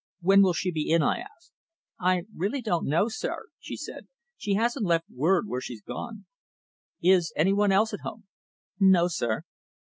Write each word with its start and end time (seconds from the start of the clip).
"When 0.21 0.41
will 0.41 0.53
she 0.53 0.71
be 0.71 0.89
in?" 0.89 1.03
I 1.03 1.19
asked. 1.19 1.51
"I 1.99 2.23
really 2.35 2.59
don't 2.63 2.87
know, 2.87 3.07
sir," 3.07 3.49
she 3.59 3.75
said. 3.77 4.07
"She 4.35 4.55
hasn't 4.55 4.87
left 4.87 5.05
word 5.11 5.47
where 5.47 5.61
she's 5.61 5.83
gone." 5.83 6.25
"Is 7.03 7.31
anyone 7.35 7.71
else 7.71 7.93
at 7.93 7.99
home?" 7.99 8.23
"No, 8.79 9.07
sir." 9.07 9.43